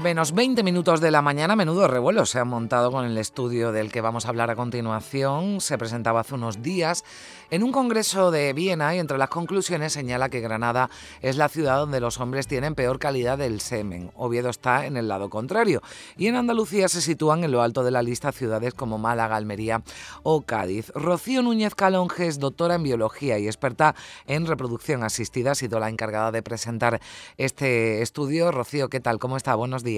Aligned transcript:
menos 0.00 0.32
20 0.32 0.62
minutos 0.62 1.00
de 1.00 1.10
la 1.10 1.20
mañana, 1.20 1.56
menudo 1.56 1.86
revuelo 1.86 2.24
se 2.24 2.38
ha 2.38 2.44
montado 2.44 2.90
con 2.90 3.04
el 3.04 3.18
estudio 3.18 3.70
del 3.70 3.92
que 3.92 4.00
vamos 4.00 4.24
a 4.24 4.30
hablar 4.30 4.50
a 4.50 4.56
continuación. 4.56 5.60
Se 5.60 5.76
presentaba 5.76 6.20
hace 6.20 6.34
unos 6.34 6.62
días 6.62 7.04
en 7.50 7.62
un 7.62 7.70
congreso 7.70 8.30
de 8.30 8.52
Viena 8.54 8.94
y 8.94 8.98
entre 8.98 9.18
las 9.18 9.28
conclusiones 9.28 9.92
señala 9.92 10.30
que 10.30 10.40
Granada 10.40 10.88
es 11.20 11.36
la 11.36 11.50
ciudad 11.50 11.76
donde 11.76 12.00
los 12.00 12.18
hombres 12.18 12.46
tienen 12.46 12.74
peor 12.74 12.98
calidad 12.98 13.36
del 13.36 13.60
semen. 13.60 14.10
Oviedo 14.14 14.48
está 14.48 14.86
en 14.86 14.96
el 14.96 15.06
lado 15.06 15.28
contrario 15.28 15.82
y 16.16 16.28
en 16.28 16.36
Andalucía 16.36 16.88
se 16.88 17.02
sitúan 17.02 17.44
en 17.44 17.52
lo 17.52 17.60
alto 17.60 17.84
de 17.84 17.90
la 17.90 18.02
lista 18.02 18.32
ciudades 18.32 18.72
como 18.72 18.96
Málaga, 18.96 19.36
Almería 19.36 19.82
o 20.22 20.42
Cádiz. 20.42 20.90
Rocío 20.94 21.42
Núñez 21.42 21.74
Calonge 21.74 22.26
es 22.26 22.38
doctora 22.38 22.76
en 22.76 22.84
biología 22.84 23.38
y 23.38 23.46
experta 23.46 23.94
en 24.26 24.46
reproducción 24.46 25.02
asistida. 25.02 25.50
Ha 25.50 25.56
sido 25.56 25.78
la 25.78 25.90
encargada 25.90 26.32
de 26.32 26.42
presentar 26.42 27.00
este 27.36 28.00
estudio. 28.00 28.50
Rocío, 28.50 28.88
¿qué 28.88 29.00
tal? 29.00 29.18
¿Cómo 29.18 29.36
está? 29.36 29.54
Buenos 29.54 29.82
días. 29.82 29.89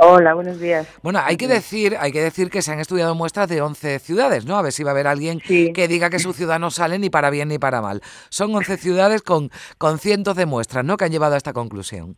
Hola, 0.00 0.34
buenos 0.34 0.60
días. 0.60 0.86
Bueno, 1.02 1.18
hay 1.24 1.36
que 1.36 1.48
decir, 1.48 1.94
hay 1.98 2.12
que 2.12 2.20
decir 2.20 2.50
que 2.50 2.62
se 2.62 2.72
han 2.72 2.78
estudiado 2.78 3.16
muestras 3.16 3.48
de 3.48 3.60
11 3.60 3.98
ciudades, 3.98 4.46
¿no? 4.46 4.56
A 4.56 4.62
ver 4.62 4.70
si 4.70 4.84
va 4.84 4.90
a 4.90 4.94
haber 4.94 5.08
alguien 5.08 5.40
que 5.40 5.88
diga 5.88 6.08
que 6.08 6.20
su 6.20 6.32
ciudad 6.32 6.60
no 6.60 6.70
sale 6.70 7.00
ni 7.00 7.10
para 7.10 7.30
bien 7.30 7.48
ni 7.48 7.58
para 7.58 7.82
mal. 7.82 8.00
Son 8.30 8.54
11 8.54 8.76
ciudades 8.76 9.22
con, 9.22 9.50
con 9.76 9.98
cientos 9.98 10.36
de 10.36 10.46
muestras, 10.46 10.84
¿no? 10.84 10.96
Que 10.96 11.06
han 11.06 11.10
llevado 11.10 11.34
a 11.34 11.36
esta 11.36 11.52
conclusión. 11.52 12.16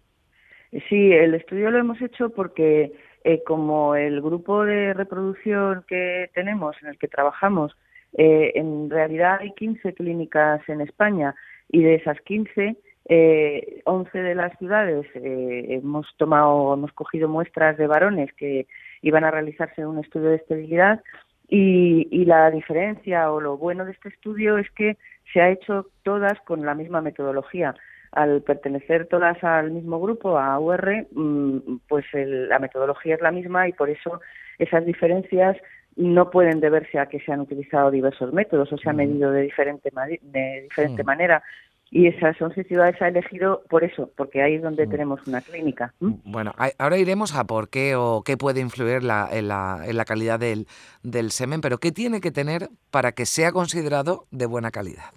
Sí, 0.91 1.13
el 1.13 1.35
estudio 1.35 1.71
lo 1.71 1.79
hemos 1.79 2.01
hecho 2.03 2.29
porque 2.29 2.93
eh, 3.25 3.43
como 3.45 3.95
el 3.97 4.21
grupo 4.21 4.65
de 4.65 4.93
reproducción 4.93 5.83
que 5.89 6.31
tenemos, 6.35 6.77
en 6.83 6.89
el 6.89 6.99
que 6.99 7.09
trabajamos, 7.09 7.77
eh, 8.17 8.53
en 8.55 8.91
realidad 8.91 9.39
hay 9.41 9.53
15 9.55 9.95
clínicas 9.95 10.61
en 10.69 10.83
España 10.83 11.35
y 11.69 11.83
de 11.83 11.95
esas 11.95 12.21
15 12.21 12.77
eh, 13.13 13.83
11 13.87 14.23
de 14.23 14.35
las 14.37 14.57
ciudades 14.59 15.05
eh, 15.15 15.67
hemos 15.69 16.07
tomado, 16.17 16.75
hemos 16.75 16.93
cogido 16.93 17.29
muestras 17.29 17.77
de 17.77 17.89
varones 17.89 18.33
que 18.35 18.69
iban 19.03 19.25
a 19.25 19.33
realizarse 19.33 19.85
un 19.85 19.99
estudio 19.99 20.29
de 20.29 20.37
esterilidad 20.37 21.03
y, 21.49 22.07
y, 22.13 22.25
la 22.25 22.53
diferencia 22.53 23.33
o 23.33 23.41
lo 23.41 23.57
bueno 23.57 23.85
de 23.85 23.91
este 23.91 24.11
estudio 24.11 24.59
es 24.59 24.71
que 24.71 24.97
se 25.33 25.41
ha 25.41 25.51
hecho 25.51 25.87
todas 26.05 26.41
con 26.43 26.65
la 26.65 26.77
misma 26.77 27.01
metodología. 27.01 27.75
Al 28.13 28.43
pertenecer 28.43 29.07
todas 29.07 29.43
al 29.43 29.73
mismo 29.73 30.01
grupo, 30.01 30.39
a 30.39 30.61
UR, 30.61 31.09
mm, 31.11 31.79
pues 31.89 32.05
la 32.13 32.61
metodología 32.61 33.17
es 33.17 33.21
la 33.21 33.33
misma 33.33 33.67
y 33.67 33.73
por 33.73 33.91
eso 33.91 34.21
esas 34.61 34.87
diferencias 34.87 35.57
no 35.97 36.31
pueden 36.31 36.61
deberse 36.61 37.01
a 37.01 37.07
que 37.07 37.19
se 37.19 37.33
han 37.33 37.41
utilizado 37.41 37.91
diversos 37.91 38.33
métodos 38.33 38.73
o 38.73 38.79
se 38.79 38.89
ha 38.89 38.93
medido 38.93 39.33
de 39.33 39.43
diferente, 39.43 39.91
de 40.23 40.63
diferente 40.63 41.03
manera 41.03 41.43
y 41.91 42.07
esas 42.07 42.41
11 42.41 42.65
ciudades 42.65 43.01
ha 43.03 43.09
elegido 43.09 43.63
por 43.69 43.83
eso, 43.83 44.11
porque 44.17 44.43
ahí 44.43 44.55
es 44.55 44.63
donde 44.63 44.87
mm. 44.87 44.91
tenemos 44.91 45.27
una 45.27 45.41
clínica. 45.41 45.93
Bueno, 45.99 46.53
ahora 46.79 46.99
iremos 46.99 47.35
a 47.35 47.45
por 47.45 47.69
qué 47.69 47.97
o 47.97 48.23
qué 48.25 48.37
puede 48.37 48.61
influir 48.61 49.03
la, 49.03 49.29
en, 49.33 49.49
la, 49.49 49.83
en 49.85 49.97
la 49.97 50.05
calidad 50.05 50.39
del, 50.39 50.67
del 51.03 51.31
semen, 51.31 51.61
pero 51.61 51.79
¿qué 51.79 51.91
tiene 51.91 52.21
que 52.21 52.31
tener 52.31 52.69
para 52.91 53.13
que 53.13 53.27
sea 53.27 53.51
considerado 53.51 54.27
de 54.31 54.47
buena 54.47 54.71
calidad? 54.71 55.11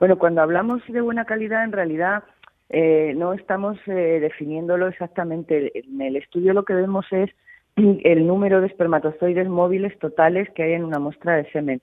Bueno, 0.00 0.18
cuando 0.18 0.42
hablamos 0.42 0.82
de 0.88 1.00
buena 1.00 1.24
calidad, 1.26 1.62
en 1.62 1.70
realidad 1.70 2.24
eh, 2.68 3.12
no 3.16 3.32
estamos 3.32 3.78
eh, 3.86 4.18
definiéndolo 4.20 4.88
exactamente. 4.88 5.78
En 5.78 6.00
el 6.00 6.16
estudio 6.16 6.54
lo 6.54 6.64
que 6.64 6.74
vemos 6.74 7.06
es 7.12 7.30
el 7.76 8.26
número 8.26 8.60
de 8.60 8.66
espermatozoides 8.66 9.48
móviles 9.48 9.96
totales 10.00 10.50
que 10.50 10.64
hay 10.64 10.72
en 10.72 10.84
una 10.84 10.98
muestra 10.98 11.36
de 11.36 11.48
semen. 11.52 11.82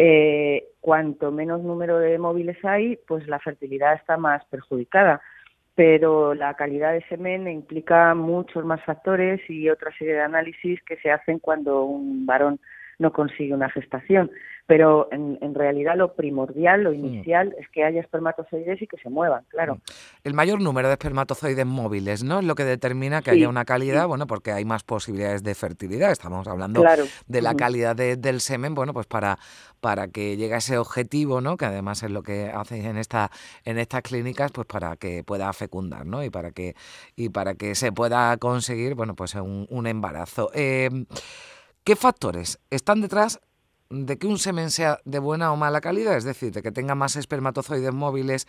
Eh, 0.00 0.68
cuanto 0.80 1.32
menos 1.32 1.60
número 1.60 1.98
de 1.98 2.18
móviles 2.18 2.56
hay, 2.64 3.00
pues 3.08 3.26
la 3.26 3.40
fertilidad 3.40 3.94
está 3.94 4.16
más 4.16 4.44
perjudicada. 4.44 5.20
Pero 5.74 6.34
la 6.34 6.54
calidad 6.54 6.92
de 6.92 7.04
semen 7.08 7.48
implica 7.48 8.14
muchos 8.14 8.64
más 8.64 8.80
factores 8.84 9.40
y 9.50 9.68
otra 9.68 9.92
serie 9.98 10.14
de 10.14 10.20
análisis 10.20 10.80
que 10.84 10.96
se 10.98 11.10
hacen 11.10 11.40
cuando 11.40 11.82
un 11.82 12.26
varón 12.26 12.60
no 12.98 13.12
consigue 13.12 13.54
una 13.54 13.70
gestación. 13.70 14.30
Pero 14.68 15.08
en, 15.10 15.54
realidad 15.54 15.96
lo 15.96 16.12
primordial, 16.12 16.84
lo 16.84 16.90
mm. 16.90 16.94
inicial, 16.94 17.56
es 17.58 17.66
que 17.70 17.84
haya 17.84 18.02
espermatozoides 18.02 18.82
y 18.82 18.86
que 18.86 18.98
se 18.98 19.08
muevan, 19.08 19.42
claro. 19.48 19.76
Mm. 19.76 19.80
El 20.24 20.34
mayor 20.34 20.60
número 20.60 20.88
de 20.88 20.92
espermatozoides 20.92 21.64
móviles, 21.64 22.22
¿no? 22.22 22.40
Es 22.40 22.44
lo 22.44 22.54
que 22.54 22.64
determina 22.64 23.22
que 23.22 23.30
haya 23.30 23.48
una 23.48 23.64
calidad, 23.64 24.06
bueno, 24.06 24.26
porque 24.26 24.52
hay 24.52 24.66
más 24.66 24.84
posibilidades 24.84 25.42
de 25.42 25.54
fertilidad. 25.54 26.12
Estamos 26.12 26.46
hablando 26.46 26.84
de 27.26 27.40
la 27.40 27.54
calidad 27.54 27.96
del 27.96 28.40
semen, 28.42 28.74
bueno, 28.74 28.92
pues 28.92 29.06
para, 29.06 29.38
para 29.80 30.08
que 30.08 30.36
llegue 30.36 30.52
a 30.52 30.58
ese 30.58 30.76
objetivo, 30.76 31.40
¿no? 31.40 31.56
Que 31.56 31.64
además 31.64 32.02
es 32.02 32.10
lo 32.10 32.22
que 32.22 32.50
hacéis 32.54 32.84
en 32.84 32.98
esta, 32.98 33.30
en 33.64 33.78
estas 33.78 34.02
clínicas, 34.02 34.52
pues 34.52 34.66
para 34.66 34.96
que 34.96 35.24
pueda 35.24 35.50
fecundar, 35.54 36.04
¿no? 36.04 36.22
Y 36.22 36.28
para 36.28 36.50
que, 36.50 36.74
y 37.16 37.30
para 37.30 37.54
que 37.54 37.74
se 37.74 37.90
pueda 37.90 38.36
conseguir, 38.36 38.94
bueno, 38.94 39.14
pues 39.14 39.34
un, 39.34 39.66
un 39.70 39.86
embarazo. 39.86 40.50
Eh, 40.52 40.90
¿Qué 41.84 41.96
factores 41.96 42.60
están 42.68 43.00
detrás 43.00 43.40
de 43.90 44.18
que 44.18 44.26
un 44.26 44.38
semen 44.38 44.70
sea 44.70 44.98
de 45.04 45.18
buena 45.18 45.52
o 45.52 45.56
mala 45.56 45.80
calidad? 45.80 46.16
Es 46.16 46.24
decir, 46.24 46.52
de 46.52 46.62
que 46.62 46.72
tenga 46.72 46.94
más 46.94 47.16
espermatozoides 47.16 47.92
móviles 47.92 48.46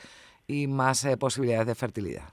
y 0.47 0.67
más 0.67 1.05
eh, 1.05 1.17
posibilidades 1.17 1.67
de 1.67 1.75
fertilidad. 1.75 2.29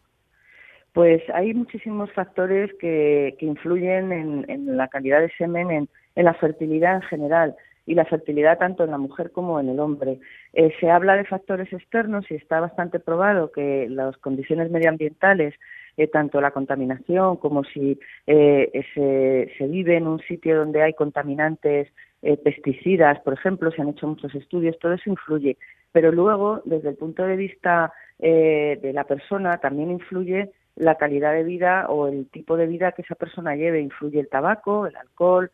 Pues 0.93 1.23
hay 1.35 1.53
muchísimos 1.53 2.11
factores 2.13 2.71
que, 2.81 3.37
influyen 3.41 4.13
en, 4.13 4.77
la 4.79 4.89
calidad 4.89 5.21
de 5.21 5.31
semen, 5.37 5.71
en, 5.71 5.89
la 6.15 6.33
fertilidad 6.33 6.97
en 6.97 7.03
general 7.03 7.57
y 7.85 7.95
la 7.95 8.07
fertilidad 8.07 8.59
tanto 8.59 8.83
en 8.83 8.93
la 8.93 8.99
mujer 8.99 9.31
como 9.31 9.61
en 9.61 9.69
el 9.69 9.79
hombre. 9.79 10.19
Eh, 10.55 10.73
se 10.81 10.91
habla 10.91 11.17
de 11.17 11.27
factores 11.27 11.71
externos 11.71 12.25
y 12.31 12.37
está 12.37 12.61
bastante 12.61 12.99
probado 12.99 13.53
que 13.53 13.89
las 13.91 14.17
condiciones 14.17 14.71
medioambientales 14.71 15.55
eh, 15.99 16.09
tanto 16.09 16.43
la 16.43 16.51
contaminación 16.51 17.39
como 17.39 17.65
si 17.65 17.99
eh, 18.27 18.85
se, 18.95 19.67
vive 19.67 19.97
en 19.97 20.07
un 20.07 20.21
sitio 20.21 20.59
donde 20.59 20.83
hay 20.83 20.93
contaminantes, 20.93 21.89
eh, 22.21 22.37
pesticidas, 22.37 23.19
por 23.21 23.33
ejemplo, 23.33 23.71
se 23.71 23.81
han 23.81 23.89
hecho 23.89 24.07
muchos 24.07 24.35
estudios, 24.35 24.79
todo 24.79 24.93
eso 24.93 25.09
influye. 25.09 25.57
Pero 25.93 26.13
luego, 26.13 26.61
desde 26.67 26.91
el 26.91 26.97
punto 26.97 27.23
de 27.25 27.37
vista 27.37 27.93
de 28.19 28.91
la 28.95 29.05
persona, 29.05 29.59
también 29.59 29.91
influye 29.91 30.51
la 30.75 30.97
calidad 30.97 31.33
de 31.33 31.45
vida 31.45 31.87
o 31.89 32.09
el 32.09 32.29
tipo 32.31 32.57
de 32.57 32.67
vida 32.67 32.93
que 32.93 33.03
esa 33.03 33.15
persona 33.15 33.57
lleve. 33.57 33.81
Influye 33.81 34.21
el 34.21 34.29
tabaco, 34.29 34.87
el 34.87 34.97
alcohol, 34.97 35.51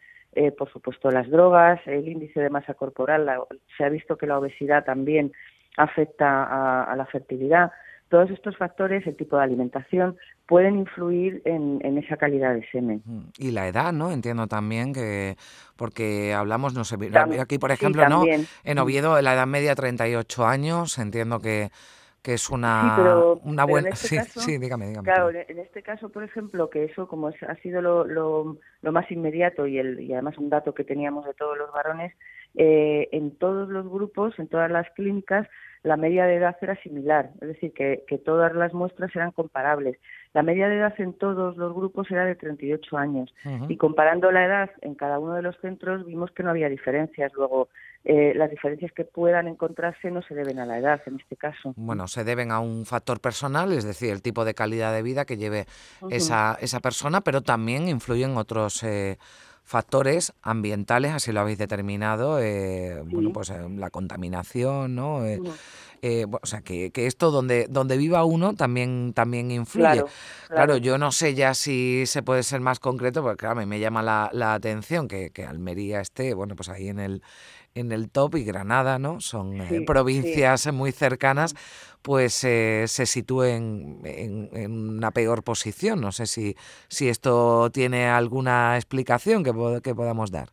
por 0.58 0.70
supuesto 0.72 1.10
las 1.10 1.28
drogas, 1.30 1.80
el 1.86 2.08
índice 2.08 2.40
de 2.40 2.50
masa 2.50 2.74
corporal. 2.74 3.28
se 3.76 3.84
ha 3.84 3.88
visto 3.88 4.16
que 4.16 4.26
la 4.26 4.38
obesidad 4.38 4.84
también 4.84 5.32
afecta 5.76 6.82
a 6.82 6.96
la 6.96 7.06
fertilidad 7.06 7.70
todos 8.12 8.30
estos 8.30 8.58
factores, 8.58 9.06
el 9.06 9.16
tipo 9.16 9.38
de 9.38 9.44
alimentación, 9.44 10.18
pueden 10.46 10.76
influir 10.76 11.40
en, 11.46 11.80
esa 11.96 12.18
calidad 12.18 12.52
de 12.52 12.62
semen. 12.70 13.02
Y 13.38 13.52
la 13.52 13.66
edad, 13.66 13.90
¿no? 13.90 14.12
Entiendo 14.12 14.46
también 14.48 14.92
que, 14.92 15.36
porque 15.76 16.34
hablamos, 16.34 16.74
no 16.74 16.84
sé, 16.84 16.96
aquí 17.40 17.56
por 17.56 17.70
ejemplo, 17.72 18.06
¿no? 18.10 18.22
En 18.64 18.78
Oviedo 18.78 19.18
la 19.22 19.32
edad 19.32 19.46
media 19.46 19.74
38 19.74 20.46
años, 20.46 20.98
entiendo 20.98 21.40
que 21.40 21.70
que 22.22 22.34
es 22.34 22.50
una, 22.50 22.96
una 23.42 23.64
buena... 23.64 23.88
Este 23.88 24.22
sí, 24.40 24.56
dígame, 24.56 24.86
dígame. 24.86 25.04
Claro, 25.04 25.30
en 25.30 25.58
este 25.58 25.82
caso, 25.82 26.08
por 26.08 26.22
ejemplo, 26.22 26.70
que 26.70 26.84
eso 26.84 27.08
como 27.08 27.26
ha 27.26 27.56
sido 27.56 27.82
lo, 27.82 28.04
lo, 28.04 28.58
lo, 28.80 28.92
más 28.92 29.10
inmediato 29.10 29.66
y, 29.66 29.78
el, 29.78 29.98
y 29.98 30.12
además 30.12 30.38
un 30.38 30.48
dato 30.48 30.72
que 30.72 30.84
teníamos 30.84 31.24
de 31.24 31.34
todos 31.34 31.58
los 31.58 31.72
varones, 31.72 32.14
eh, 32.56 33.08
en 33.12 33.36
todos 33.36 33.68
los 33.68 33.88
grupos, 33.88 34.38
en 34.38 34.48
todas 34.48 34.70
las 34.70 34.88
clínicas, 34.90 35.48
la 35.82 35.96
media 35.96 36.26
de 36.26 36.36
edad 36.36 36.56
era 36.60 36.80
similar, 36.82 37.30
es 37.40 37.48
decir, 37.48 37.72
que, 37.72 38.04
que 38.06 38.16
todas 38.16 38.54
las 38.54 38.72
muestras 38.72 39.14
eran 39.16 39.32
comparables. 39.32 39.98
La 40.32 40.42
media 40.42 40.68
de 40.68 40.76
edad 40.76 40.94
en 40.98 41.12
todos 41.12 41.56
los 41.56 41.74
grupos 41.74 42.10
era 42.10 42.24
de 42.24 42.36
38 42.36 42.96
años 42.96 43.34
y 43.68 43.76
comparando 43.76 44.30
la 44.30 44.46
edad 44.46 44.70
en 44.80 44.94
cada 44.94 45.18
uno 45.18 45.34
de 45.34 45.42
los 45.42 45.56
centros 45.60 46.06
vimos 46.06 46.30
que 46.30 46.42
no 46.42 46.50
había 46.50 46.68
diferencias. 46.68 47.32
Luego, 47.34 47.68
eh, 48.04 48.32
las 48.34 48.50
diferencias 48.50 48.92
que 48.92 49.04
puedan 49.04 49.46
encontrarse 49.46 50.10
no 50.10 50.22
se 50.22 50.34
deben 50.34 50.58
a 50.58 50.66
la 50.66 50.78
edad 50.78 51.02
en 51.06 51.20
este 51.20 51.36
caso. 51.36 51.74
Bueno, 51.76 52.08
se 52.08 52.24
deben 52.24 52.50
a 52.50 52.60
un 52.60 52.86
factor 52.86 53.20
personal, 53.20 53.72
es 53.72 53.84
decir, 53.84 54.10
el 54.10 54.22
tipo 54.22 54.44
de 54.44 54.54
calidad 54.54 54.94
de 54.94 55.02
vida 55.02 55.24
que 55.26 55.36
lleve 55.36 55.66
esa, 56.10 56.56
esa 56.60 56.80
persona, 56.80 57.20
pero 57.20 57.42
también 57.42 57.88
influyen 57.88 58.36
otros... 58.36 58.82
Eh, 58.84 59.18
factores 59.64 60.32
ambientales, 60.42 61.12
así 61.12 61.32
lo 61.32 61.40
habéis 61.40 61.58
determinado, 61.58 62.40
eh, 62.40 63.02
bueno, 63.06 63.32
pues 63.32 63.52
la 63.76 63.90
contaminación, 63.90 64.94
¿no? 64.94 65.24
eh, 65.26 65.40
o 66.02 66.46
sea, 66.46 66.62
que, 66.62 66.90
esto 66.94 67.30
donde, 67.30 67.66
donde 67.68 67.96
viva 67.96 68.24
uno 68.24 68.54
también, 68.54 69.12
también 69.14 69.50
influye. 69.50 70.04
Claro, 70.48 70.76
yo 70.76 70.98
no 70.98 71.12
sé 71.12 71.34
ya 71.34 71.54
si 71.54 72.04
se 72.06 72.22
puede 72.22 72.42
ser 72.42 72.60
más 72.60 72.80
concreto, 72.80 73.22
porque 73.22 73.38
claro, 73.38 73.58
a 73.58 73.62
mí 73.62 73.66
me 73.66 73.80
llama 73.80 74.02
la, 74.02 74.30
la 74.32 74.54
atención 74.54 75.08
que, 75.08 75.30
que 75.30 75.44
Almería 75.44 76.00
esté, 76.00 76.34
bueno, 76.34 76.56
pues 76.56 76.68
ahí 76.68 76.88
en 76.88 76.98
el 76.98 77.22
en 77.74 77.92
el 77.92 78.10
top 78.10 78.36
y 78.36 78.44
Granada, 78.44 78.98
¿no? 78.98 79.20
Son 79.20 79.60
eh, 79.60 79.82
provincias 79.86 80.70
muy 80.72 80.92
cercanas, 80.92 81.54
pues 82.02 82.44
eh, 82.44 82.84
se 82.86 83.06
sitúen 83.06 84.00
en, 84.04 84.72
una 84.72 85.10
peor 85.10 85.42
posición. 85.42 86.00
No 86.00 86.12
sé 86.12 86.26
si, 86.26 86.56
si 86.88 87.08
esto 87.08 87.70
tiene 87.70 88.08
alguna 88.08 88.76
explicación 88.76 89.42
que, 89.42 89.52
que 89.82 89.94
podamos 89.94 90.30
dar. 90.30 90.50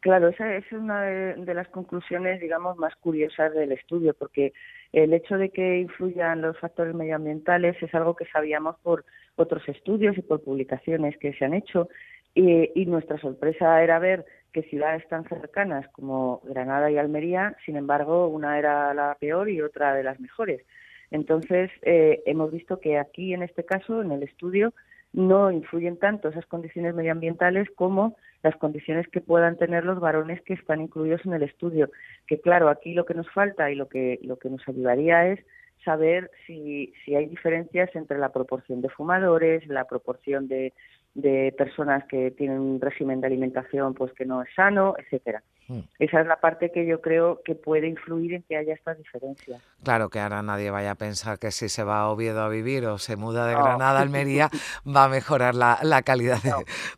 Claro, 0.00 0.28
esa 0.28 0.56
es 0.56 0.64
una 0.72 1.02
de, 1.02 1.54
las 1.54 1.68
conclusiones, 1.68 2.40
digamos, 2.40 2.78
más 2.78 2.96
curiosas 2.96 3.52
del 3.54 3.72
estudio, 3.72 4.14
porque 4.14 4.54
el 4.92 5.12
hecho 5.12 5.36
de 5.36 5.50
que 5.50 5.78
influyan 5.78 6.40
los 6.40 6.58
factores 6.58 6.94
medioambientales 6.94 7.76
es 7.82 7.94
algo 7.94 8.16
que 8.16 8.24
sabíamos 8.26 8.76
por 8.82 9.04
otros 9.36 9.68
estudios 9.68 10.16
y 10.16 10.22
por 10.22 10.42
publicaciones 10.42 11.18
que 11.18 11.34
se 11.34 11.44
han 11.44 11.52
hecho, 11.52 11.88
y 12.34 12.86
nuestra 12.86 13.18
sorpresa 13.18 13.82
era 13.82 13.98
ver 13.98 14.24
que 14.52 14.62
ciudades 14.62 15.06
tan 15.08 15.24
cercanas 15.28 15.86
como 15.88 16.40
Granada 16.44 16.90
y 16.90 16.96
Almería, 16.96 17.56
sin 17.66 17.76
embargo, 17.76 18.28
una 18.28 18.58
era 18.58 18.94
la 18.94 19.16
peor 19.20 19.48
y 19.48 19.60
otra 19.60 19.94
de 19.94 20.02
las 20.02 20.18
mejores. 20.20 20.62
Entonces, 21.10 21.70
eh, 21.82 22.22
hemos 22.26 22.52
visto 22.52 22.80
que 22.80 22.98
aquí, 22.98 23.34
en 23.34 23.42
este 23.42 23.64
caso, 23.64 24.00
en 24.02 24.12
el 24.12 24.22
estudio, 24.22 24.72
no 25.12 25.50
influyen 25.50 25.98
tanto 25.98 26.28
esas 26.28 26.46
condiciones 26.46 26.94
medioambientales 26.94 27.68
como 27.74 28.16
las 28.42 28.56
condiciones 28.56 29.08
que 29.08 29.20
puedan 29.20 29.56
tener 29.56 29.84
los 29.84 30.00
varones 30.00 30.40
que 30.42 30.54
están 30.54 30.80
incluidos 30.80 31.24
en 31.26 31.34
el 31.34 31.42
estudio. 31.42 31.90
Que 32.26 32.40
claro, 32.40 32.68
aquí 32.68 32.94
lo 32.94 33.04
que 33.04 33.14
nos 33.14 33.30
falta 33.30 33.70
y 33.70 33.74
lo 33.74 33.88
que, 33.88 34.18
lo 34.22 34.38
que 34.38 34.50
nos 34.50 34.66
ayudaría 34.68 35.26
es 35.28 35.40
saber 35.84 36.30
si, 36.46 36.92
si 37.04 37.14
hay 37.14 37.26
diferencias 37.26 37.94
entre 37.96 38.18
la 38.18 38.32
proporción 38.32 38.82
de 38.82 38.88
fumadores, 38.88 39.66
la 39.66 39.84
proporción 39.84 40.46
de, 40.46 40.72
de 41.14 41.52
personas 41.58 42.04
que 42.04 42.30
tienen 42.30 42.58
un 42.58 42.80
régimen 42.80 43.20
de 43.20 43.26
alimentación 43.26 43.94
pues 43.94 44.12
que 44.12 44.24
no 44.24 44.42
es 44.42 44.48
sano, 44.54 44.94
etcétera. 44.98 45.42
Hmm. 45.66 45.80
Esa 45.98 46.20
es 46.20 46.26
la 46.26 46.40
parte 46.40 46.72
que 46.72 46.86
yo 46.86 47.00
creo 47.00 47.42
que 47.44 47.54
puede 47.54 47.86
influir 47.88 48.34
en 48.34 48.42
que 48.42 48.56
haya 48.56 48.74
estas 48.74 48.98
diferencias. 48.98 49.62
Claro 49.84 50.08
que 50.08 50.18
ahora 50.18 50.42
nadie 50.42 50.70
vaya 50.70 50.92
a 50.92 50.94
pensar 50.96 51.38
que 51.38 51.50
si 51.50 51.68
se 51.68 51.84
va 51.84 52.00
a 52.00 52.10
Oviedo 52.10 52.42
a 52.42 52.48
vivir 52.48 52.86
o 52.86 52.98
se 52.98 53.16
muda 53.16 53.46
de 53.46 53.54
Granada 53.54 53.98
a 53.98 54.02
Almería 54.02 54.50
va 54.86 55.04
a 55.04 55.08
mejorar 55.08 55.54
la, 55.54 56.02
calidad 56.02 56.38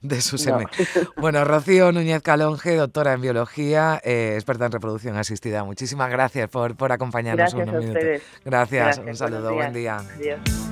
de, 0.00 0.20
su 0.20 0.38
semen. 0.38 0.66
Bueno, 1.16 1.44
Rocío 1.44 1.92
Núñez 1.92 2.22
Calonge, 2.22 2.76
doctora 2.76 3.12
en 3.12 3.20
biología, 3.20 4.00
eh, 4.04 4.32
experta 4.34 4.66
en 4.66 4.72
reproducción 4.72 5.16
asistida. 5.16 5.64
Muchísimas 5.64 6.10
gracias 6.10 6.48
por, 6.48 6.76
por 6.76 6.92
acompañarnos 6.92 7.54
gracias 7.54 7.68
unos 7.68 7.84
minutos. 7.84 8.22
Gracias, 8.44 8.98
un 8.98 9.14
saludo, 9.14 9.54
buen 9.54 9.72
día. 9.72 9.98
Adiós. 9.98 10.71